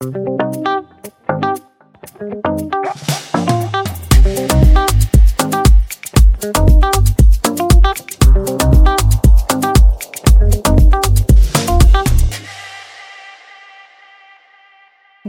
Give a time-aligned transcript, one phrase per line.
[0.00, 0.16] Thank
[6.56, 6.77] you.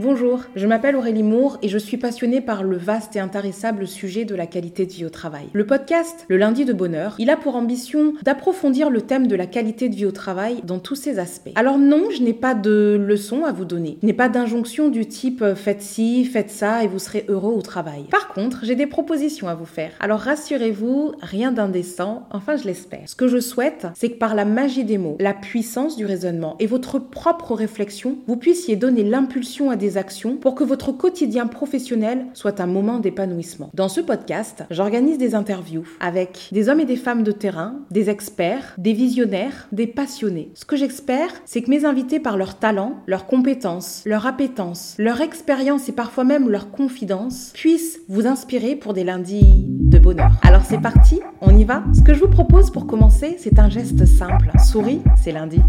[0.02, 4.24] Bonjour, je m'appelle Aurélie Moore et je suis passionnée par le vaste et intarissable sujet
[4.24, 5.48] de la qualité de vie au travail.
[5.52, 9.44] Le podcast, le lundi de bonheur, il a pour ambition d'approfondir le thème de la
[9.44, 11.52] qualité de vie au travail dans tous ses aspects.
[11.54, 15.04] Alors non, je n'ai pas de leçons à vous donner, je n'ai pas d'injonction du
[15.04, 18.04] type euh, faites ci, faites ça et vous serez heureux au travail.
[18.10, 19.90] Par contre, j'ai des propositions à vous faire.
[20.00, 23.02] Alors rassurez-vous, rien d'indécent, enfin je l'espère.
[23.04, 26.56] Ce que je souhaite, c'est que par la magie des mots, la puissance du raisonnement
[26.58, 32.26] et votre propre réflexion, vous puissiez donner l'impulsion à actions pour que votre quotidien professionnel
[32.34, 33.70] soit un moment d'épanouissement.
[33.74, 38.10] Dans ce podcast, j'organise des interviews avec des hommes et des femmes de terrain, des
[38.10, 40.50] experts, des visionnaires, des passionnés.
[40.54, 45.20] Ce que j'espère, c'est que mes invités, par leur talent, leurs compétences, leur appétence, leur
[45.20, 50.32] expérience et parfois même leur confidence, puissent vous inspirer pour des lundis de bonheur.
[50.42, 53.68] Alors c'est parti, on y va Ce que je vous propose pour commencer, c'est un
[53.68, 54.50] geste simple.
[54.64, 55.60] Souris, c'est lundi.